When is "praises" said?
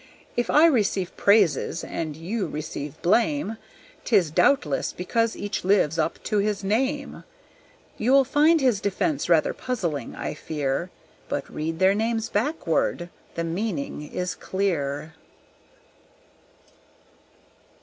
1.15-1.83